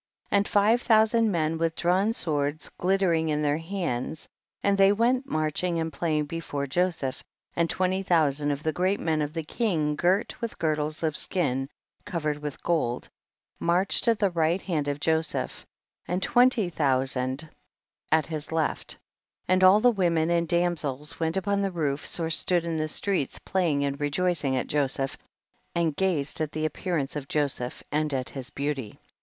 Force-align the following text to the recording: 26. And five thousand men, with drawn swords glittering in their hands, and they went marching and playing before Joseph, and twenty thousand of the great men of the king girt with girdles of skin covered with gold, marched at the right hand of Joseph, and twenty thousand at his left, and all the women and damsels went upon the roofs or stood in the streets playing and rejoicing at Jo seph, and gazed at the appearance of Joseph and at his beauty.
26. 0.29 0.37
And 0.39 0.47
five 0.51 0.81
thousand 0.81 1.31
men, 1.31 1.59
with 1.59 1.75
drawn 1.75 2.11
swords 2.11 2.69
glittering 2.69 3.29
in 3.29 3.43
their 3.43 3.59
hands, 3.59 4.27
and 4.63 4.75
they 4.75 4.91
went 4.91 5.27
marching 5.29 5.79
and 5.79 5.93
playing 5.93 6.25
before 6.25 6.65
Joseph, 6.65 7.23
and 7.55 7.69
twenty 7.69 8.01
thousand 8.01 8.49
of 8.49 8.63
the 8.63 8.73
great 8.73 8.99
men 8.99 9.21
of 9.21 9.33
the 9.33 9.43
king 9.43 9.95
girt 9.95 10.41
with 10.41 10.57
girdles 10.57 11.03
of 11.03 11.15
skin 11.15 11.69
covered 12.03 12.39
with 12.39 12.63
gold, 12.63 13.09
marched 13.59 14.07
at 14.07 14.17
the 14.17 14.31
right 14.31 14.59
hand 14.63 14.87
of 14.87 14.99
Joseph, 14.99 15.67
and 16.07 16.23
twenty 16.23 16.67
thousand 16.67 17.47
at 18.11 18.25
his 18.25 18.51
left, 18.51 18.97
and 19.47 19.63
all 19.63 19.79
the 19.79 19.91
women 19.91 20.31
and 20.31 20.47
damsels 20.47 21.19
went 21.19 21.37
upon 21.37 21.61
the 21.61 21.69
roofs 21.69 22.19
or 22.19 22.31
stood 22.31 22.65
in 22.65 22.77
the 22.77 22.87
streets 22.87 23.37
playing 23.37 23.85
and 23.85 23.99
rejoicing 23.99 24.55
at 24.55 24.65
Jo 24.65 24.87
seph, 24.87 25.15
and 25.75 25.95
gazed 25.95 26.41
at 26.41 26.53
the 26.53 26.65
appearance 26.65 27.15
of 27.15 27.27
Joseph 27.27 27.83
and 27.91 28.11
at 28.15 28.29
his 28.29 28.49
beauty. 28.49 28.99